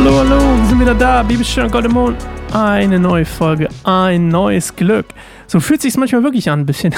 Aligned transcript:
Hallo, 0.00 0.16
hallo, 0.16 0.38
wir 0.38 0.66
sind 0.66 0.80
wieder 0.80 0.94
da. 0.94 1.24
Bibelstern 1.24 1.72
Gold 1.72 1.86
im 1.86 1.92
Mond. 1.92 2.24
Eine 2.52 3.00
neue 3.00 3.24
Folge, 3.24 3.68
ein 3.82 4.28
neues 4.28 4.76
Glück. 4.76 5.06
So 5.48 5.58
fühlt 5.58 5.82
sich 5.82 5.96
manchmal 5.96 6.22
wirklich 6.22 6.48
an, 6.48 6.60
ein 6.60 6.66
bisschen. 6.66 6.94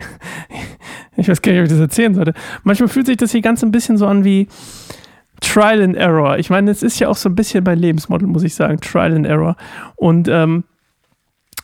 ich 1.18 1.28
weiß 1.28 1.42
gar 1.42 1.52
nicht, 1.52 1.60
ob 1.60 1.66
ich 1.66 1.72
das 1.72 1.80
erzählen 1.80 2.14
sollte. 2.14 2.32
Manchmal 2.62 2.88
fühlt 2.88 3.04
sich 3.04 3.18
das 3.18 3.32
hier 3.32 3.42
ganz 3.42 3.62
ein 3.62 3.70
bisschen 3.70 3.98
so 3.98 4.06
an 4.06 4.24
wie 4.24 4.48
Trial 5.42 5.82
and 5.82 5.94
Error. 5.94 6.38
Ich 6.38 6.48
meine, 6.48 6.70
es 6.70 6.82
ist 6.82 6.98
ja 7.00 7.08
auch 7.08 7.18
so 7.18 7.28
ein 7.28 7.34
bisschen 7.34 7.62
mein 7.64 7.78
Lebensmodell, 7.78 8.28
muss 8.28 8.44
ich 8.44 8.54
sagen. 8.54 8.80
Trial 8.80 9.14
and 9.14 9.26
Error. 9.26 9.54
Und 9.94 10.26
ähm, 10.26 10.64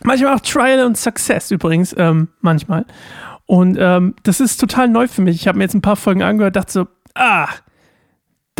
manchmal 0.02 0.34
auch 0.34 0.41
Trial 0.41 0.84
und 0.84 0.98
Success 0.98 1.50
übrigens, 1.50 1.95
ähm, 1.96 2.28
manchmal. 2.42 2.84
Und 3.46 3.78
ähm, 3.80 4.14
das 4.24 4.41
ist 4.41 4.60
total 4.60 4.88
neu 4.88 5.09
für 5.09 5.23
mich. 5.23 5.37
Ich 5.37 5.48
habe 5.48 5.56
mir 5.56 5.64
jetzt 5.64 5.74
ein 5.74 5.80
paar 5.80 5.96
Folgen 5.96 6.23
angehört, 6.23 6.56
dachte 6.56 6.73
so, 6.73 6.88
ah, 7.14 7.48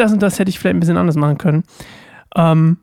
das 0.01 0.13
und 0.13 0.23
das 0.23 0.39
hätte 0.39 0.49
ich 0.49 0.59
vielleicht 0.59 0.77
ein 0.77 0.81
bisschen 0.81 0.97
anders 0.97 1.17
machen 1.17 1.39
können. 1.39 1.65
Ähm, 2.35 2.79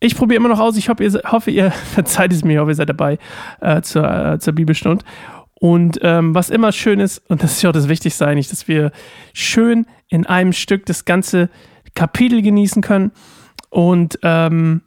ich 0.00 0.16
probiere 0.16 0.38
immer 0.38 0.48
noch 0.48 0.60
aus. 0.60 0.76
Ich 0.76 0.88
hoffe, 0.88 1.04
ihr, 1.04 1.22
hoffe, 1.30 1.50
ihr 1.50 1.70
verzeiht 1.94 2.32
es 2.32 2.44
mir, 2.44 2.54
ich 2.54 2.58
hoffe, 2.58 2.70
ihr 2.70 2.76
seid 2.76 2.88
dabei 2.88 3.18
äh, 3.60 3.82
zur, 3.82 4.10
äh, 4.10 4.38
zur 4.38 4.54
Bibelstunde. 4.54 5.04
Und 5.60 5.98
ähm, 6.02 6.34
was 6.34 6.50
immer 6.50 6.70
schön 6.70 7.00
ist, 7.00 7.18
und 7.28 7.42
das 7.42 7.52
ist 7.52 7.62
ja 7.62 7.70
auch 7.70 7.74
das 7.74 7.88
Wichtigste 7.88 8.26
eigentlich, 8.26 8.48
dass 8.48 8.68
wir 8.68 8.92
schön 9.32 9.86
in 10.08 10.24
einem 10.24 10.52
Stück 10.52 10.86
das 10.86 11.04
ganze 11.04 11.50
Kapitel 11.94 12.42
genießen 12.42 12.80
können. 12.80 13.10
Und 13.70 14.20
ähm, 14.22 14.82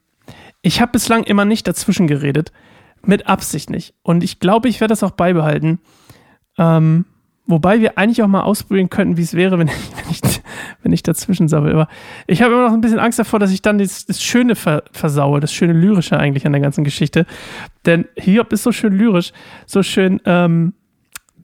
ich 0.61 0.79
habe 0.81 0.93
bislang 0.93 1.23
immer 1.23 1.43
nicht 1.43 1.67
dazwischen 1.67 2.07
geredet. 2.07 2.53
Mit 3.03 3.27
Absicht 3.27 3.69
nicht. 3.69 3.95
Und 4.03 4.23
ich 4.23 4.39
glaube, 4.39 4.69
ich 4.69 4.79
werde 4.79 4.91
das 4.91 5.03
auch 5.03 5.11
beibehalten. 5.11 5.79
Ähm, 6.57 7.05
wobei 7.47 7.81
wir 7.81 7.97
eigentlich 7.97 8.21
auch 8.21 8.27
mal 8.27 8.43
ausprobieren 8.43 8.89
könnten, 8.89 9.17
wie 9.17 9.23
es 9.23 9.33
wäre, 9.33 9.59
wenn 9.59 9.67
ich, 9.67 9.73
wenn 9.73 10.11
ich 10.11 10.21
wenn 10.83 10.91
ich 10.93 11.03
dazwischen 11.03 11.47
sabbel. 11.47 11.73
Aber 11.73 11.87
ich 12.27 12.41
habe 12.41 12.53
immer 12.53 12.65
noch 12.67 12.73
ein 12.73 12.81
bisschen 12.81 12.99
Angst 12.99 13.19
davor, 13.19 13.39
dass 13.39 13.51
ich 13.51 13.61
dann 13.61 13.77
das, 13.77 14.05
das 14.05 14.21
Schöne 14.21 14.55
ver, 14.55 14.83
versaue, 14.91 15.39
das 15.39 15.53
schöne 15.53 15.73
Lyrische 15.73 16.17
eigentlich 16.17 16.45
an 16.45 16.51
der 16.51 16.61
ganzen 16.61 16.83
Geschichte. 16.83 17.25
Denn 17.85 18.05
Hiob 18.15 18.51
ist 18.53 18.63
so 18.63 18.71
schön 18.71 18.93
lyrisch, 18.93 19.33
so 19.65 19.83
schön 19.83 20.21
ähm, 20.25 20.73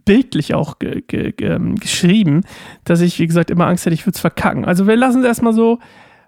bildlich 0.05 0.53
auch 0.53 0.79
ge, 0.79 1.01
ge, 1.05 1.33
ge, 1.33 1.49
ähm, 1.49 1.75
geschrieben, 1.75 2.43
dass 2.85 3.01
ich, 3.01 3.19
wie 3.19 3.27
gesagt, 3.27 3.51
immer 3.51 3.67
Angst 3.67 3.85
hätte, 3.85 3.93
ich 3.93 4.05
würde 4.05 4.15
es 4.15 4.21
verkacken. 4.21 4.65
Also 4.65 4.87
wir 4.87 4.95
lassen 4.95 5.19
es 5.19 5.25
erstmal 5.25 5.53
so 5.53 5.79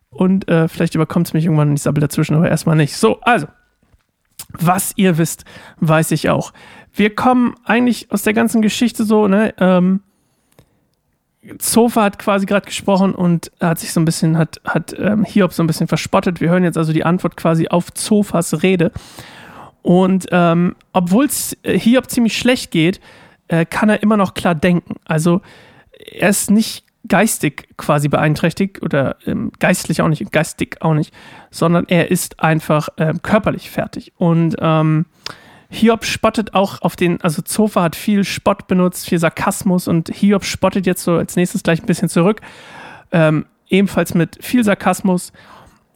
und 0.09 0.47
äh, 0.49 0.67
vielleicht 0.67 0.95
überkommt 0.95 1.27
es 1.27 1.33
mich 1.33 1.45
irgendwann 1.45 1.69
und 1.69 1.75
ich 1.75 1.81
sabbel 1.81 2.01
dazwischen, 2.01 2.35
aber 2.35 2.49
erstmal 2.49 2.75
nicht. 2.75 2.95
So, 2.95 3.19
also. 3.21 3.47
Was 4.51 4.93
ihr 4.95 5.19
wisst, 5.19 5.45
weiß 5.79 6.09
ich 6.11 6.29
auch. 6.29 6.53
Wir 6.91 7.13
kommen 7.13 7.53
eigentlich 7.65 8.11
aus 8.11 8.23
der 8.23 8.33
ganzen 8.33 8.63
Geschichte 8.63 9.03
so, 9.03 9.27
ne, 9.27 9.53
ähm, 9.59 10.01
Zofa 11.57 12.03
hat 12.03 12.19
quasi 12.19 12.45
gerade 12.45 12.65
gesprochen 12.65 13.15
und 13.15 13.51
hat 13.61 13.79
sich 13.79 13.93
so 13.93 14.01
ein 14.01 14.05
bisschen, 14.05 14.37
hat, 14.37 14.59
hat 14.65 14.93
ähm, 14.97 15.23
Hiob 15.23 15.53
so 15.53 15.63
ein 15.63 15.67
bisschen 15.67 15.87
verspottet. 15.87 16.41
Wir 16.41 16.49
hören 16.49 16.63
jetzt 16.63 16.77
also 16.77 16.91
die 16.91 17.05
Antwort 17.05 17.37
quasi 17.37 17.69
auf 17.69 17.91
Zofas 17.93 18.61
Rede. 18.61 18.91
Und 19.81 20.27
ähm, 20.31 20.75
obwohl 20.91 21.25
es 21.25 21.57
äh, 21.63 21.79
Hiob 21.79 22.09
ziemlich 22.09 22.37
schlecht 22.37 22.71
geht, 22.71 22.99
äh, 23.47 23.65
kann 23.65 23.89
er 23.89 24.03
immer 24.03 24.17
noch 24.17 24.33
klar 24.33 24.53
denken. 24.53 24.95
Also 25.05 25.41
er 25.91 26.29
ist 26.29 26.51
nicht 26.51 26.85
geistig 27.07 27.69
quasi 27.77 28.09
beeinträchtigt 28.09 28.81
oder 28.81 29.15
ähm, 29.25 29.51
geistlich 29.59 30.01
auch 30.01 30.09
nicht, 30.09 30.31
geistig 30.31 30.81
auch 30.81 30.93
nicht, 30.93 31.13
sondern 31.49 31.85
er 31.87 32.11
ist 32.11 32.41
einfach 32.41 32.89
ähm, 32.97 33.21
körperlich 33.21 33.69
fertig. 33.69 34.11
Und 34.17 34.57
ähm, 34.59 35.05
Hiob 35.69 36.03
spottet 36.03 36.53
auch 36.53 36.81
auf 36.81 36.95
den, 36.95 37.21
also 37.21 37.41
Zofa 37.41 37.83
hat 37.83 37.95
viel 37.95 38.23
Spott 38.23 38.67
benutzt, 38.67 39.07
viel 39.07 39.19
Sarkasmus 39.19 39.87
und 39.87 40.09
Hiob 40.09 40.43
spottet 40.43 40.85
jetzt 40.85 41.03
so 41.03 41.13
als 41.13 41.35
nächstes 41.35 41.63
gleich 41.63 41.81
ein 41.81 41.85
bisschen 41.85 42.09
zurück. 42.09 42.41
Ähm, 43.11 43.45
ebenfalls 43.69 44.13
mit 44.13 44.43
viel 44.43 44.63
Sarkasmus 44.63 45.31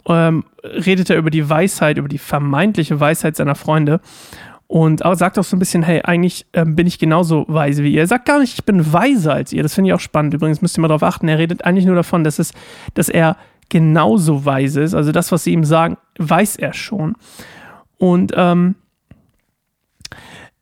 ähm, 0.08 0.44
redet 0.64 1.10
er 1.10 1.18
über 1.18 1.32
die 1.32 1.50
Weisheit, 1.50 1.98
über 1.98 2.08
die 2.08 2.18
vermeintliche 2.18 3.00
Weisheit 3.00 3.36
seiner 3.36 3.56
Freunde 3.56 4.00
und 4.68 5.06
auch 5.06 5.14
sagt 5.14 5.38
auch 5.38 5.44
so 5.44 5.56
ein 5.56 5.60
bisschen, 5.60 5.84
hey, 5.84 6.02
eigentlich 6.02 6.48
ähm, 6.54 6.76
bin 6.76 6.88
ich 6.88 6.98
genauso 6.98 7.46
weise 7.48 7.84
wie 7.84 7.94
ihr. 7.94 8.02
Er 8.02 8.08
sagt 8.08 8.26
gar 8.26 8.40
nicht, 8.40 8.56
ich 8.56 8.66
bin 8.66 8.92
weiser 8.92 9.34
als 9.34 9.54
ihr. 9.54 9.62
Das 9.62 9.76
finde 9.76 9.90
ich 9.90 9.94
auch 9.94 10.00
spannend. 10.00 10.34
Übrigens 10.34 10.64
müsst 10.64 10.78
ihr 10.78 10.82
mal 10.82 10.88
darauf 10.88 11.04
achten. 11.04 11.28
Er 11.28 11.38
redet 11.38 11.64
eigentlich 11.64 11.86
nur 11.86 11.96
davon, 11.96 12.24
dass, 12.24 12.40
es, 12.40 12.54
dass 12.96 13.08
er 13.08 13.38
genauso 13.70 14.46
weise 14.46 14.82
ist. 14.82 14.96
Also 14.96 15.12
das, 15.12 15.32
was 15.32 15.44
sie 15.44 15.54
ihm 15.54 15.64
sagen, 15.64 15.98
weiß 16.18 16.56
er 16.56 16.74
schon. 16.74 17.16
Und 18.00 18.34
ähm, 18.36 18.74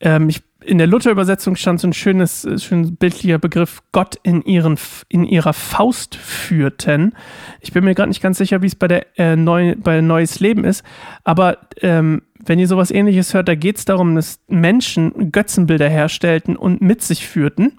ähm, 0.01 0.29
ich, 0.29 0.41
in 0.63 0.78
der 0.78 0.88
Luther-Übersetzung 0.88 1.56
stand 1.56 1.79
so 1.79 1.88
ein 1.88 1.94
schönes, 1.94 2.45
äh, 2.45 2.59
schön 2.59 2.95
bildlicher 2.95 3.39
Begriff, 3.39 3.81
Gott 3.91 4.17
in, 4.23 4.41
ihren, 4.44 4.78
in 5.07 5.23
ihrer 5.23 5.53
Faust 5.53 6.16
führten. 6.16 7.13
Ich 7.62 7.72
bin 7.72 7.84
mir 7.84 7.95
gerade 7.95 8.09
nicht 8.09 8.22
ganz 8.22 8.38
sicher, 8.38 8.62
wie 8.62 8.67
es 8.67 8.75
bei 8.75 8.88
der 8.88 9.06
äh, 9.17 9.35
Neu, 9.35 9.75
bei 9.78 10.01
Neues 10.01 10.39
Leben 10.39 10.63
ist, 10.63 10.84
aber 11.23 11.57
ähm, 11.81 12.23
wenn 12.44 12.59
ihr 12.59 12.67
sowas 12.67 12.91
ähnliches 12.91 13.34
hört, 13.34 13.47
da 13.47 13.56
geht 13.56 13.78
es 13.78 13.85
darum, 13.85 14.16
dass 14.16 14.39
Menschen 14.47 15.31
Götzenbilder 15.31 15.89
herstellten 15.89 16.56
und 16.56 16.81
mit 16.81 17.01
sich 17.03 17.28
führten. 17.28 17.78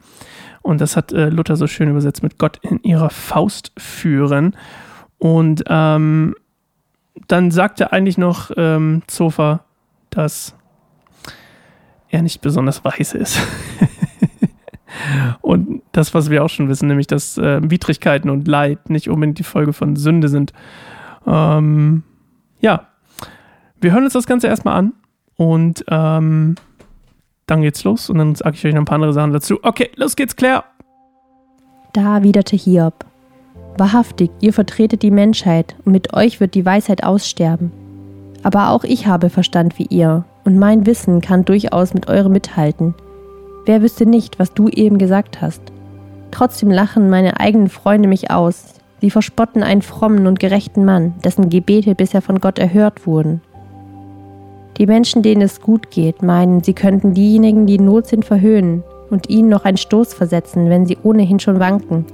Und 0.63 0.81
das 0.81 0.97
hat 0.97 1.13
äh, 1.13 1.29
Luther 1.29 1.57
so 1.57 1.67
schön 1.67 1.91
übersetzt 1.91 2.23
mit 2.23 2.39
Gott 2.39 2.59
in 2.63 2.81
ihrer 2.85 3.11
Faust 3.11 3.73
führen. 3.77 4.57
Und 5.19 5.65
ähm, 5.67 6.37
dann 7.27 7.51
sagte 7.51 7.93
eigentlich 7.93 8.19
noch 8.19 8.53
ähm, 8.57 9.03
Zofa, 9.09 9.65
dass 10.11 10.55
er 12.13 12.23
nicht 12.23 12.41
besonders 12.41 12.85
weiß 12.85 13.15
ist. 13.15 13.41
und 15.41 15.83
das, 15.91 16.15
was 16.15 16.31
wir 16.31 16.45
auch 16.45 16.51
schon 16.51 16.69
wissen, 16.69 16.87
nämlich, 16.87 17.09
dass 17.09 17.39
äh, 17.39 17.61
Widrigkeiten 17.69 18.31
und 18.31 18.47
Leid 18.47 18.91
nicht 18.91 19.09
unbedingt 19.09 19.39
die 19.39 19.45
Folge 19.45 19.73
von 19.73 19.97
Sünde 19.97 20.29
sind. 20.29 20.53
Ähm, 21.27 22.05
ja, 22.61 22.87
wir 23.81 23.93
hören 23.93 24.05
uns 24.05 24.13
das 24.13 24.27
Ganze 24.27 24.47
erstmal 24.47 24.77
an 24.77 24.93
und 25.37 25.85
ähm, 25.89 26.55
dann 27.47 27.63
geht's 27.63 27.83
los 27.83 28.09
und 28.11 28.19
dann 28.19 28.35
sage 28.35 28.57
ich 28.57 28.65
euch 28.65 28.75
noch 28.75 28.83
ein 28.83 28.87
paar 28.87 28.97
andere 28.97 29.13
Sachen 29.13 29.33
dazu. 29.33 29.59
Okay, 29.63 29.91
los 29.97 30.15
geht's, 30.15 30.37
Claire. 30.37 30.65
Da 31.95 32.17
erwiderte 32.17 32.57
Hiob. 32.57 33.07
Wahrhaftig, 33.79 34.31
ihr 34.41 34.53
vertretet 34.53 35.03
die 35.03 35.11
Menschheit 35.11 35.75
und 35.85 35.93
mit 35.93 36.13
euch 36.13 36.41
wird 36.41 36.55
die 36.55 36.65
Weisheit 36.65 37.05
aussterben. 37.05 37.73
Aber 38.43 38.69
auch 38.71 38.85
ich 38.85 39.07
habe 39.07 39.31
Verstand 39.31 39.79
wie 39.79 39.87
ihr 39.87 40.25
und 40.45 40.59
mein 40.59 40.87
Wissen 40.87 41.21
kann 41.21 41.45
durchaus 41.45 41.95
mit 41.95 42.09
eurem 42.09 42.33
mithalten. 42.33 42.95
Wer 43.65 43.83
wüsste 43.83 44.07
nicht, 44.07 44.39
was 44.39 44.53
du 44.55 44.69
eben 44.69 44.99
gesagt 44.99 45.41
hast? 45.41 45.63
Trotzdem 46.31 46.71
lachen 46.71 47.11
meine 47.11 47.39
eigenen 47.39 47.69
Freunde 47.69 48.09
mich 48.09 48.31
aus. 48.31 48.75
Sie 49.01 49.11
verspotten 49.11 49.63
einen 49.63 49.83
frommen 49.83 50.27
und 50.27 50.41
gerechten 50.41 50.85
Mann, 50.85 51.15
dessen 51.25 51.49
Gebete 51.49 51.95
bisher 51.95 52.23
von 52.23 52.41
Gott 52.41 52.59
erhört 52.59 53.07
wurden. 53.07 53.41
Die 54.79 54.87
Menschen, 54.87 55.23
denen 55.23 55.43
es 55.43 55.61
gut 55.61 55.91
geht, 55.91 56.23
meinen, 56.23 56.65
sie 56.65 56.73
könnten 56.73 57.15
diejenigen, 57.15 57.67
die 57.67 57.77
in 57.77 57.85
Not 57.85 58.07
sind, 58.07 58.25
verhöhnen 58.25 58.83
und 59.11 59.29
ihnen 59.29 59.51
noch 59.51 59.65
einen 59.65 59.77
Stoß 59.77 60.15
versetzen, 60.15 60.71
wenn 60.71 60.87
sie 60.87 60.99
ohnehin 61.03 61.39
schon 61.39 61.61
wanken. 61.61 62.07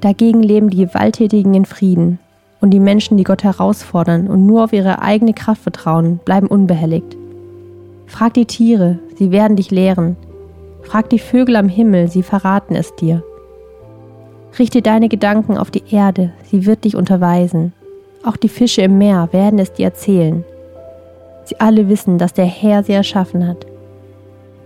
Dagegen 0.00 0.42
leben 0.42 0.70
die 0.70 0.86
Gewalttätigen 0.86 1.52
in 1.54 1.64
Frieden, 1.64 2.20
und 2.60 2.70
die 2.70 2.80
Menschen, 2.80 3.16
die 3.16 3.24
Gott 3.24 3.44
herausfordern 3.44 4.28
und 4.28 4.46
nur 4.46 4.64
auf 4.64 4.72
ihre 4.72 5.02
eigene 5.02 5.34
Kraft 5.34 5.62
vertrauen, 5.62 6.18
bleiben 6.24 6.46
unbehelligt. 6.46 7.17
Frag 8.08 8.34
die 8.34 8.46
Tiere, 8.46 8.98
sie 9.16 9.30
werden 9.30 9.56
dich 9.56 9.70
lehren. 9.70 10.16
Frag 10.82 11.10
die 11.10 11.18
Vögel 11.18 11.56
am 11.56 11.68
Himmel, 11.68 12.08
sie 12.08 12.22
verraten 12.22 12.74
es 12.74 12.96
dir. 12.96 13.22
Richte 14.58 14.80
deine 14.80 15.10
Gedanken 15.10 15.58
auf 15.58 15.70
die 15.70 15.84
Erde, 15.90 16.32
sie 16.50 16.64
wird 16.64 16.84
dich 16.84 16.96
unterweisen. 16.96 17.74
Auch 18.24 18.36
die 18.36 18.48
Fische 18.48 18.80
im 18.80 18.96
Meer 18.96 19.28
werden 19.32 19.58
es 19.58 19.74
dir 19.74 19.84
erzählen. 19.84 20.42
Sie 21.44 21.60
alle 21.60 21.90
wissen, 21.90 22.16
dass 22.16 22.32
der 22.32 22.46
Herr 22.46 22.82
sie 22.82 22.94
erschaffen 22.94 23.46
hat. 23.46 23.66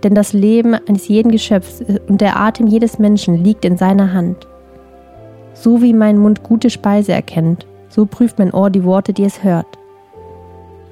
Denn 0.03 0.15
das 0.15 0.31
Leben 0.31 0.73
eines 0.73 1.09
jeden 1.09 1.31
Geschöpfs 1.31 1.83
und 2.07 2.21
der 2.21 2.39
Atem 2.39 2.67
jedes 2.67 2.97
Menschen 2.97 3.43
liegt 3.43 3.65
in 3.65 3.77
seiner 3.77 4.13
Hand. 4.13 4.47
So 5.53 5.81
wie 5.81 5.93
mein 5.93 6.17
Mund 6.17 6.43
gute 6.43 6.69
Speise 6.69 7.11
erkennt, 7.11 7.67
so 7.89 8.05
prüft 8.05 8.39
mein 8.39 8.53
Ohr 8.53 8.69
die 8.69 8.85
Worte, 8.85 9.11
die 9.11 9.25
es 9.25 9.43
hört. 9.43 9.67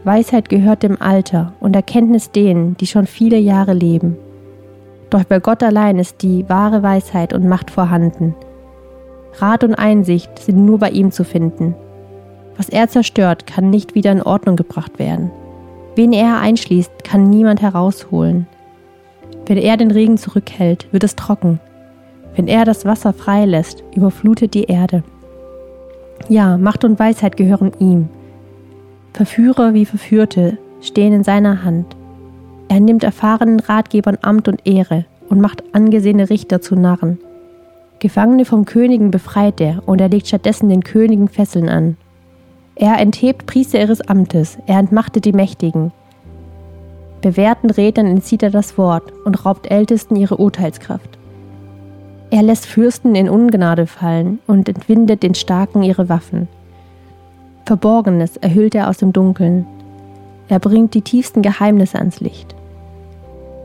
Weisheit 0.03 0.49
gehört 0.49 0.83
dem 0.83 1.01
Alter 1.01 1.53
und 1.59 1.75
Erkenntnis 1.75 2.31
denen, 2.31 2.75
die 2.77 2.87
schon 2.87 3.05
viele 3.05 3.37
Jahre 3.37 3.73
leben. 3.73 4.17
Doch 5.09 5.23
bei 5.23 5.39
Gott 5.39 5.61
allein 5.61 5.99
ist 5.99 6.23
die 6.23 6.47
wahre 6.49 6.81
Weisheit 6.81 7.33
und 7.33 7.47
Macht 7.47 7.69
vorhanden. 7.69 8.33
Rat 9.37 9.63
und 9.63 9.75
Einsicht 9.75 10.39
sind 10.39 10.65
nur 10.65 10.79
bei 10.79 10.89
ihm 10.89 11.11
zu 11.11 11.23
finden. 11.23 11.75
Was 12.57 12.69
er 12.69 12.87
zerstört, 12.87 13.45
kann 13.45 13.69
nicht 13.69 13.95
wieder 13.95 14.11
in 14.11 14.21
Ordnung 14.21 14.55
gebracht 14.55 14.99
werden. 14.99 15.31
Wen 15.95 16.13
er 16.13 16.39
einschließt, 16.39 17.03
kann 17.03 17.29
niemand 17.29 17.61
herausholen. 17.61 18.47
Wenn 19.45 19.57
er 19.57 19.77
den 19.77 19.91
Regen 19.91 20.17
zurückhält, 20.17 20.87
wird 20.91 21.03
es 21.03 21.15
trocken. 21.15 21.59
Wenn 22.35 22.47
er 22.47 22.65
das 22.65 22.85
Wasser 22.85 23.13
freilässt, 23.13 23.83
überflutet 23.95 24.53
die 24.53 24.63
Erde. 24.63 25.03
Ja, 26.29 26.57
Macht 26.57 26.85
und 26.85 26.99
Weisheit 26.99 27.35
gehören 27.35 27.71
ihm. 27.79 28.09
Verführer 29.13 29.73
wie 29.73 29.85
Verführte 29.85 30.57
stehen 30.79 31.13
in 31.13 31.23
seiner 31.23 31.63
Hand. 31.63 31.95
Er 32.69 32.79
nimmt 32.79 33.03
erfahrenen 33.03 33.59
Ratgebern 33.59 34.17
Amt 34.21 34.47
und 34.47 34.65
Ehre 34.65 35.05
und 35.29 35.41
macht 35.41 35.63
angesehene 35.73 36.29
Richter 36.29 36.61
zu 36.61 36.75
Narren. 36.75 37.19
Gefangene 37.99 38.45
vom 38.45 38.65
Königen 38.65 39.11
befreit 39.11 39.59
er 39.61 39.83
und 39.85 40.01
er 40.01 40.09
legt 40.09 40.27
stattdessen 40.27 40.69
den 40.69 40.83
Königen 40.83 41.27
Fesseln 41.27 41.69
an. 41.69 41.97
Er 42.75 42.97
enthebt 42.99 43.45
Priester 43.45 43.79
ihres 43.79 44.01
Amtes, 44.01 44.57
er 44.65 44.79
entmachtet 44.79 45.25
die 45.25 45.33
Mächtigen. 45.33 45.91
Bewährten 47.21 47.69
Rednern 47.69 48.07
entzieht 48.07 48.41
er 48.41 48.49
das 48.49 48.77
Wort 48.77 49.11
und 49.25 49.45
raubt 49.45 49.69
Ältesten 49.69 50.15
ihre 50.15 50.37
Urteilskraft. 50.37 51.19
Er 52.31 52.41
lässt 52.41 52.65
Fürsten 52.65 53.13
in 53.13 53.29
Ungnade 53.29 53.85
fallen 53.85 54.39
und 54.47 54.69
entwindet 54.69 55.21
den 55.21 55.35
Starken 55.35 55.83
ihre 55.83 56.07
Waffen. 56.07 56.47
Verborgenes 57.71 58.35
erhüllt 58.35 58.75
er 58.75 58.89
aus 58.89 58.97
dem 58.97 59.13
Dunkeln. 59.13 59.65
Er 60.49 60.59
bringt 60.59 60.93
die 60.93 61.03
tiefsten 61.03 61.41
Geheimnisse 61.41 61.99
ans 61.99 62.19
Licht. 62.19 62.53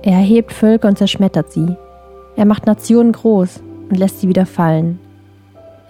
Er 0.05 0.13
erhebt 0.13 0.53
Völker 0.53 0.87
und 0.87 0.97
zerschmettert 0.97 1.51
sie. 1.51 1.75
Er 2.37 2.45
macht 2.45 2.67
Nationen 2.67 3.11
groß 3.11 3.61
und 3.91 3.97
lässt 3.97 4.21
sie 4.21 4.29
wieder 4.29 4.47
fallen. 4.47 5.01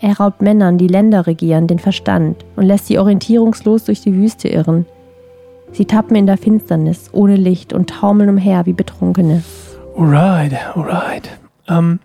Er 0.01 0.17
raubt 0.17 0.41
Männern, 0.41 0.79
die 0.79 0.87
Länder 0.87 1.27
regieren, 1.27 1.67
den 1.67 1.79
Verstand 1.79 2.43
und 2.57 2.65
lässt 2.65 2.87
sie 2.87 2.99
orientierungslos 2.99 3.85
durch 3.85 4.01
die 4.01 4.15
Wüste 4.15 4.49
irren. 4.49 4.87
Sie 5.73 5.85
tappen 5.85 6.17
in 6.17 6.25
der 6.25 6.39
Finsternis, 6.39 7.11
ohne 7.13 7.37
Licht 7.37 7.75
und 7.75 7.91
taumeln 7.91 8.31
umher 8.31 8.65
wie 8.65 8.73
Betrunkene. 8.73 9.43
Alright, 9.95 10.55
alright. 10.75 11.29
Ähm, 11.69 12.01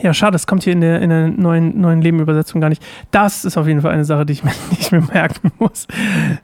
ja, 0.00 0.14
schade, 0.14 0.32
das 0.32 0.46
kommt 0.46 0.62
hier 0.62 0.72
in 0.72 0.80
der, 0.80 1.02
in 1.02 1.10
der 1.10 1.28
neuen, 1.28 1.80
neuen 1.80 2.00
Leben-Übersetzung 2.00 2.60
gar 2.60 2.68
nicht. 2.68 2.82
Das 3.10 3.44
ist 3.44 3.56
auf 3.56 3.66
jeden 3.66 3.82
Fall 3.82 3.92
eine 3.92 4.04
Sache, 4.04 4.24
die 4.24 4.32
ich 4.32 4.44
mir, 4.44 4.52
die 4.70 4.80
ich 4.80 4.92
mir 4.92 5.02
merken 5.02 5.52
muss. 5.58 5.86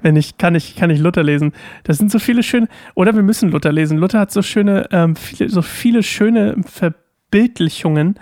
Wenn 0.03 0.17
ich, 0.17 0.37
kann 0.37 0.55
ich, 0.55 0.77
kann 0.77 0.91
ich 0.91 0.99
Luther 0.99 1.23
lesen. 1.23 1.53
Das 1.85 1.99
sind 1.99 2.11
so 2.11 2.19
viele 2.19 2.43
schöne, 2.43 2.69
oder 2.95 3.15
wir 3.15 3.23
müssen 3.23 3.50
Luther 3.50 3.73
lesen. 3.73 3.99
Luther 3.99 4.21
hat 4.21 4.33
so 4.33 4.43
schöne, 4.43 4.89
ähm, 4.91 5.17
viele, 5.17 5.49
so 5.49 5.62
viele 5.62 6.03
schöne 6.03 6.56
Verbildlichungen 6.67 8.19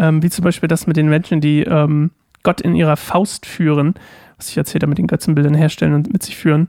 ähm, 0.00 0.22
wie 0.22 0.30
zum 0.30 0.44
Beispiel 0.44 0.68
das 0.68 0.86
mit 0.86 0.96
den 0.96 1.08
Menschen, 1.08 1.40
die 1.40 1.62
ähm, 1.62 2.10
Gott 2.42 2.60
in 2.60 2.74
ihrer 2.74 2.96
Faust 2.96 3.46
führen, 3.46 3.94
was 4.36 4.48
ich 4.48 4.56
erzählt 4.56 4.82
habe, 4.82 4.90
mit 4.90 4.98
den 4.98 5.06
Götzenbildern 5.06 5.54
herstellen 5.54 5.94
und 5.94 6.12
mit 6.12 6.22
sich 6.22 6.36
führen. 6.36 6.68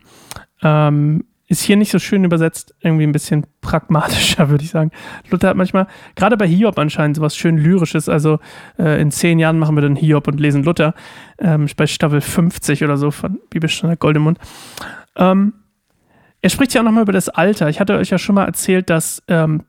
Ähm, 0.62 1.24
ist 1.52 1.64
hier 1.64 1.76
nicht 1.76 1.92
so 1.92 2.00
schön 2.00 2.24
übersetzt, 2.24 2.74
irgendwie 2.80 3.04
ein 3.04 3.12
bisschen 3.12 3.46
pragmatischer, 3.60 4.50
würde 4.50 4.64
ich 4.64 4.70
sagen. 4.70 4.92
Luther 5.30 5.50
hat 5.50 5.58
manchmal, 5.58 5.86
gerade 6.16 6.38
bei 6.38 6.48
Hiob 6.48 6.80
anscheinend, 6.80 7.18
sowas 7.18 7.36
schön 7.36 7.58
Lyrisches. 7.58 8.08
Also 8.08 8.40
äh, 8.80 9.02
in 9.02 9.12
zehn 9.12 9.38
Jahren 9.38 9.60
machen 9.60 9.76
wir 9.76 9.82
dann 9.82 9.98
Hiob 9.98 10.30
und 10.30 10.40
lesen 10.40 10.64
Luther. 10.64 10.94
Ähm, 11.40 11.68
bei 11.76 11.88
Staffel 11.88 12.22
50 12.22 12.86
oder 12.86 12.96
so 12.96 13.12
von 13.12 13.38
Bibelstandard 13.50 14.00
Goldemund. 14.00 14.40
Ähm, 15.18 15.54
er 16.42 16.50
spricht 16.50 16.74
ja 16.74 16.80
auch 16.80 16.86
nochmal 16.86 17.04
über 17.04 17.12
das 17.12 17.28
Alter. 17.28 17.68
Ich 17.68 17.82
hatte 17.82 17.98
euch 17.98 18.12
ja 18.12 18.18
schon 18.18 18.36
mal 18.36 18.46
erzählt, 18.46 18.90
dass 18.90 19.22
ähm, 19.28 19.64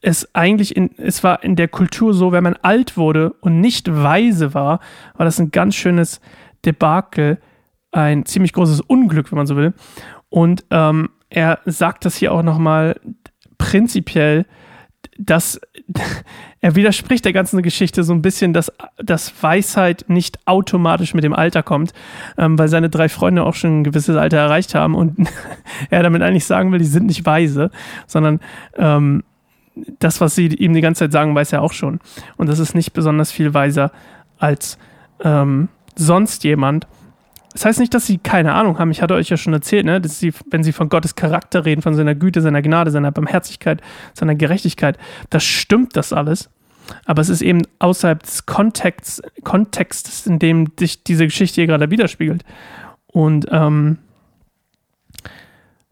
es 0.00 0.34
eigentlich 0.34 0.76
in, 0.76 0.92
es 0.96 1.22
war 1.22 1.44
in 1.44 1.56
der 1.56 1.68
Kultur 1.68 2.14
so, 2.14 2.32
wenn 2.32 2.42
man 2.42 2.56
alt 2.62 2.96
wurde 2.96 3.34
und 3.40 3.60
nicht 3.60 3.86
weise 3.92 4.54
war, 4.54 4.80
war 5.14 5.26
das 5.26 5.38
ein 5.38 5.50
ganz 5.50 5.74
schönes 5.74 6.22
Debakel, 6.64 7.38
ein 7.92 8.24
ziemlich 8.24 8.54
großes 8.54 8.80
Unglück, 8.80 9.30
wenn 9.30 9.36
man 9.36 9.46
so 9.46 9.56
will. 9.56 9.74
Und 10.30 10.64
ähm, 10.70 11.10
er 11.30 11.58
sagt 11.64 12.04
das 12.04 12.16
hier 12.16 12.32
auch 12.32 12.42
nochmal 12.42 12.98
prinzipiell, 13.58 14.46
dass 15.18 15.60
er 16.60 16.74
widerspricht 16.74 17.24
der 17.24 17.32
ganzen 17.32 17.62
Geschichte 17.62 18.04
so 18.04 18.12
ein 18.12 18.22
bisschen, 18.22 18.52
dass, 18.52 18.72
dass 18.96 19.42
Weisheit 19.42 20.04
nicht 20.08 20.38
automatisch 20.46 21.12
mit 21.14 21.24
dem 21.24 21.34
Alter 21.34 21.62
kommt, 21.62 21.92
ähm, 22.36 22.58
weil 22.58 22.68
seine 22.68 22.88
drei 22.88 23.08
Freunde 23.08 23.44
auch 23.44 23.54
schon 23.54 23.80
ein 23.80 23.84
gewisses 23.84 24.16
Alter 24.16 24.38
erreicht 24.38 24.74
haben 24.74 24.94
und 24.94 25.28
er 25.90 26.02
damit 26.02 26.22
eigentlich 26.22 26.46
sagen 26.46 26.72
will, 26.72 26.78
die 26.78 26.84
sind 26.84 27.06
nicht 27.06 27.26
weise, 27.26 27.70
sondern 28.06 28.40
ähm, 28.76 29.24
das, 29.98 30.20
was 30.20 30.34
sie 30.34 30.46
ihm 30.46 30.72
die 30.72 30.80
ganze 30.80 31.04
Zeit 31.04 31.12
sagen, 31.12 31.34
weiß 31.34 31.52
er 31.52 31.62
auch 31.62 31.72
schon. 31.72 32.00
Und 32.36 32.48
das 32.48 32.58
ist 32.58 32.74
nicht 32.74 32.92
besonders 32.92 33.30
viel 33.30 33.54
weiser 33.54 33.92
als 34.38 34.78
ähm, 35.22 35.68
sonst 35.94 36.44
jemand. 36.44 36.86
Das 37.52 37.64
heißt 37.64 37.80
nicht, 37.80 37.94
dass 37.94 38.06
sie 38.06 38.18
keine 38.18 38.54
Ahnung 38.54 38.78
haben. 38.78 38.90
Ich 38.90 39.02
hatte 39.02 39.14
euch 39.14 39.28
ja 39.28 39.36
schon 39.36 39.52
erzählt, 39.52 39.86
ne, 39.86 40.00
dass 40.00 40.18
sie, 40.18 40.32
wenn 40.50 40.62
sie 40.62 40.72
von 40.72 40.88
Gottes 40.88 41.14
Charakter 41.14 41.64
reden, 41.64 41.82
von 41.82 41.94
seiner 41.94 42.14
Güte, 42.14 42.40
seiner 42.40 42.62
Gnade, 42.62 42.90
seiner 42.90 43.10
Barmherzigkeit, 43.10 43.80
seiner 44.14 44.34
Gerechtigkeit, 44.34 44.98
das 45.30 45.44
stimmt 45.44 45.96
das 45.96 46.12
alles. 46.12 46.50
Aber 47.04 47.20
es 47.20 47.28
ist 47.28 47.42
eben 47.42 47.62
außerhalb 47.78 48.22
des 48.22 48.46
Kontexts, 48.46 49.22
Kontextes, 49.44 50.26
in 50.26 50.38
dem 50.38 50.72
sich 50.78 51.04
diese 51.04 51.24
Geschichte 51.24 51.56
hier 51.56 51.66
gerade 51.66 51.90
widerspiegelt. 51.90 52.44
Und 53.06 53.46
ähm, 53.50 53.98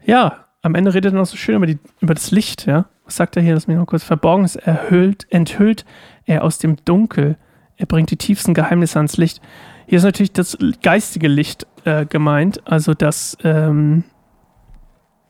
ja, 0.05 0.45
am 0.63 0.75
Ende 0.75 0.95
redet 0.95 1.13
er 1.13 1.19
noch 1.19 1.27
so 1.27 1.37
schön 1.37 1.57
über, 1.57 1.67
die, 1.67 1.79
über 2.01 2.15
das 2.15 2.31
Licht, 2.31 2.67
ja 2.67 2.87
was 3.07 3.17
sagt 3.17 3.37
er 3.37 3.43
hier, 3.43 3.55
das 3.55 3.69
mir 3.69 3.77
noch 3.77 3.87
kurz 3.87 4.05
verborgen 4.05 4.45
ist, 4.45 4.57
erhüllt, 4.57 5.27
enthüllt 5.31 5.85
er 6.27 6.45
aus 6.45 6.59
dem 6.59 6.77
Dunkel. 6.85 7.37
Er 7.77 7.87
bringt 7.87 8.11
die 8.11 8.17
tiefsten 8.17 8.53
Geheimnisse 8.53 8.99
ans 8.99 9.17
Licht. 9.17 9.41
Hier 9.87 9.99
ist 9.99 10.05
natürlich 10.05 10.33
das 10.33 10.59
geistige 10.83 11.29
Licht 11.29 11.67
äh, 11.85 12.07
gemeint, 12.07 12.61
also 12.67 12.93
das 12.93 13.39
ähm, 13.45 14.03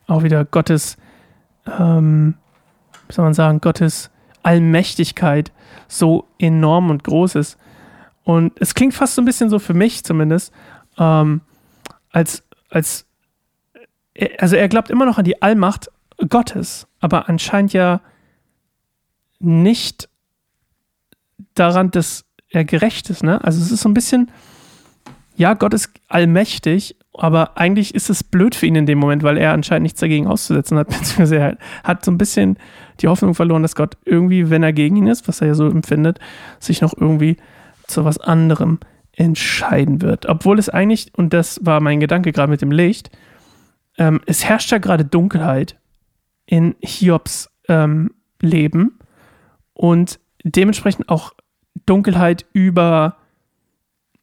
auch 0.07 0.23
wieder 0.23 0.45
Gottes, 0.45 0.97
ähm, 1.67 2.35
wie 3.07 3.13
soll 3.13 3.23
man 3.25 3.35
sagen, 3.35 3.61
Gottes 3.61 4.09
Allmächtigkeit 4.41 5.51
so 5.87 6.27
enorm 6.39 6.89
und 6.89 7.03
groß 7.03 7.35
ist. 7.35 7.59
Und 8.23 8.59
es 8.59 8.73
klingt 8.73 8.95
fast 8.95 9.13
so 9.13 9.21
ein 9.21 9.25
bisschen 9.25 9.49
so 9.49 9.59
für 9.59 9.75
mich 9.75 10.03
zumindest, 10.03 10.51
ähm, 10.97 11.41
als, 12.11 12.43
als, 12.71 13.05
äh, 14.15 14.35
also 14.39 14.55
er 14.55 14.69
glaubt 14.69 14.89
immer 14.89 15.05
noch 15.05 15.19
an 15.19 15.25
die 15.25 15.39
Allmacht 15.39 15.91
Gottes, 16.29 16.87
aber 16.99 17.29
anscheinend 17.29 17.73
ja 17.73 18.01
nicht 19.39 20.09
daran, 21.53 21.91
dass 21.91 22.26
er 22.49 22.65
gerecht 22.65 23.09
ist. 23.09 23.23
Ne? 23.23 23.43
Also 23.43 23.61
es 23.61 23.71
ist 23.71 23.81
so 23.81 23.89
ein 23.89 23.93
bisschen, 23.93 24.31
ja, 25.35 25.53
Gott 25.53 25.73
ist 25.73 25.91
allmächtig, 26.07 26.95
aber 27.13 27.57
eigentlich 27.57 27.95
ist 27.95 28.09
es 28.09 28.23
blöd 28.23 28.55
für 28.55 28.67
ihn 28.67 28.75
in 28.75 28.85
dem 28.85 28.99
Moment, 28.99 29.23
weil 29.23 29.37
er 29.37 29.53
anscheinend 29.53 29.83
nichts 29.83 29.99
dagegen 29.99 30.27
auszusetzen 30.27 30.77
hat, 30.77 30.87
beziehungsweise 30.87 31.37
er 31.37 31.57
hat 31.83 32.05
so 32.05 32.11
ein 32.11 32.17
bisschen 32.17 32.57
die 32.99 33.07
Hoffnung 33.07 33.33
verloren, 33.35 33.61
dass 33.61 33.75
Gott 33.75 33.97
irgendwie, 34.05 34.49
wenn 34.49 34.63
er 34.63 34.73
gegen 34.73 34.95
ihn 34.95 35.07
ist, 35.07 35.27
was 35.27 35.41
er 35.41 35.47
ja 35.47 35.53
so 35.55 35.67
empfindet, 35.67 36.19
sich 36.59 36.81
noch 36.81 36.93
irgendwie 36.95 37.37
zu 37.87 38.05
was 38.05 38.19
anderem 38.19 38.79
entscheiden 39.13 40.01
wird. 40.01 40.27
Obwohl 40.27 40.59
es 40.59 40.69
eigentlich, 40.69 41.11
und 41.15 41.33
das 41.33 41.59
war 41.65 41.79
mein 41.79 41.99
Gedanke 41.99 42.31
gerade 42.31 42.51
mit 42.51 42.61
dem 42.61 42.71
Licht, 42.71 43.09
ähm, 43.97 44.21
es 44.25 44.45
herrscht 44.45 44.71
ja 44.71 44.77
gerade 44.77 45.05
Dunkelheit 45.05 45.77
in 46.45 46.75
Hiobs 46.81 47.49
ähm, 47.67 48.11
Leben 48.41 48.99
und 49.73 50.19
dementsprechend 50.43 51.09
auch 51.09 51.33
Dunkelheit 51.87 52.45
über, 52.53 53.17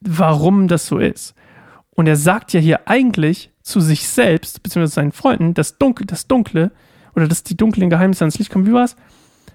warum 0.01 0.69
das 0.69 0.87
so 0.87 0.99
ist. 0.99 1.35
Und 1.91 2.07
er 2.07 2.17
sagt 2.17 2.53
ja 2.53 2.61
hier 2.61 2.89
eigentlich 2.89 3.51
zu 3.63 3.81
sich 3.81 4.09
selbst, 4.09 4.63
beziehungsweise 4.63 4.95
seinen 4.95 5.13
Freunden, 5.13 5.55
das 5.55 5.79
Dunkel, 5.79 6.07
das 6.07 6.29
Dunkle, 6.29 6.71
oder 7.17 7.27
dass 7.29 7.43
die 7.43 7.57
dunklen 7.57 7.91
Geheimnisse 7.91 8.25
ans 8.25 8.39
Licht 8.39 8.51
kommen. 8.51 8.67
Wie 8.67 8.73
war 8.73 8.85
es? 8.85 8.97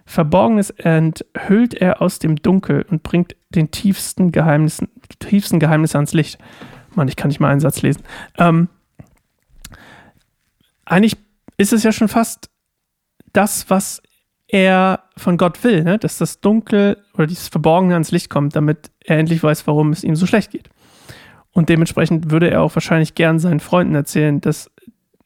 Verborgenes 0.05 0.71
enthüllt 0.71 1.75
er 1.75 2.01
aus 2.01 2.19
dem 2.19 2.37
Dunkel 2.37 2.83
und 2.89 3.03
bringt 3.03 3.35
den 3.49 3.69
tiefsten 3.69 4.31
Geheimnissen, 4.31 4.89
tiefsten 5.19 5.59
Geheimnisse 5.59 5.97
ans 5.97 6.13
Licht. 6.13 6.39
Mann, 6.95 7.07
ich 7.07 7.15
kann 7.15 7.27
nicht 7.27 7.39
mal 7.39 7.51
einen 7.51 7.59
Satz 7.59 7.81
lesen. 7.81 8.01
Ähm, 8.37 8.69
eigentlich 10.85 11.17
ist 11.57 11.73
es 11.73 11.83
ja 11.83 11.91
schon 11.91 12.07
fast 12.07 12.49
das, 13.33 13.69
was 13.69 14.01
er 14.49 15.03
von 15.15 15.37
Gott 15.37 15.63
will, 15.63 15.83
ne? 15.83 15.99
dass 15.99 16.17
das 16.17 16.41
Dunkel 16.41 16.97
oder 17.13 17.27
dieses 17.27 17.47
Verborgene 17.47 17.93
ans 17.93 18.11
Licht 18.11 18.29
kommt, 18.29 18.55
damit 18.55 18.91
er 19.05 19.19
endlich 19.19 19.41
weiß, 19.41 19.67
warum 19.67 19.91
es 19.91 20.03
ihm 20.03 20.15
so 20.15 20.25
schlecht 20.25 20.51
geht. 20.51 20.69
Und 21.51 21.69
dementsprechend 21.69 22.31
würde 22.31 22.49
er 22.49 22.63
auch 22.63 22.75
wahrscheinlich 22.75 23.15
gern 23.15 23.39
seinen 23.39 23.59
Freunden 23.59 23.95
erzählen, 23.95 24.41
dass 24.41 24.71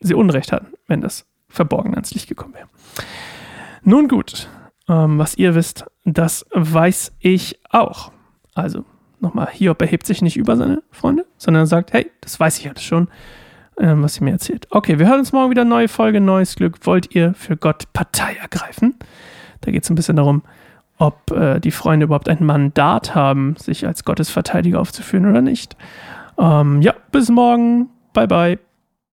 sie 0.02 0.14
Unrecht 0.14 0.52
hatten, 0.52 0.74
wenn 0.88 1.02
das 1.02 1.26
Verborgene 1.48 1.96
ans 1.96 2.14
Licht 2.14 2.28
gekommen 2.28 2.54
wäre. 2.54 2.68
Nun 3.84 4.08
gut, 4.10 4.50
ähm, 4.90 5.18
was 5.18 5.36
ihr 5.36 5.56
wisst, 5.56 5.86
das 6.04 6.46
weiß 6.52 7.14
ich 7.20 7.60
auch. 7.70 8.12
Also 8.54 8.84
nochmal, 9.22 9.50
Hiob 9.52 9.82
erhebt 9.82 10.06
sich 10.06 10.22
nicht 10.22 10.36
über 10.36 10.58
seine 10.58 10.84
Freunde, 10.92 11.26
sondern 11.38 11.66
sagt, 11.66 11.94
hey, 11.94 12.12
das 12.20 12.40
weiß 12.40 12.60
ich 12.60 12.70
alles 12.70 12.84
schon 12.84 13.08
ähm, 13.80 14.04
was 14.04 14.16
sie 14.16 14.24
mir 14.24 14.32
erzählt. 14.32 14.68
Okay, 14.70 15.00
wir 15.00 15.08
hören 15.08 15.20
uns 15.20 15.32
morgen 15.32 15.52
wieder. 15.52 15.66
Neue 15.66 15.88
Folge, 15.88 16.22
neues 16.22 16.56
Glück. 16.56 16.86
Wollt 16.86 17.16
ihr 17.16 17.34
für 17.34 17.58
Gott 17.58 17.92
Partei 17.94 18.36
ergreifen? 18.42 18.96
Da 19.62 19.72
geht 19.72 19.84
es 19.84 19.90
ein 19.90 19.96
bisschen 19.96 20.16
darum, 20.16 20.44
ob 20.98 21.32
äh, 21.32 21.60
die 21.60 21.72
Freunde 21.72 22.06
überhaupt 22.06 22.30
ein 22.30 22.46
Mandat 22.46 23.16
haben, 23.16 23.56
sich 23.58 23.86
als 23.88 24.04
Gottesverteidiger 24.04 24.80
aufzuführen 24.80 25.30
oder 25.30 25.42
nicht. 25.42 25.76
Ähm, 26.38 26.82
ja, 26.82 26.94
bis 27.12 27.30
morgen. 27.30 27.90
Bye, 28.14 28.28
bye. 28.28 28.73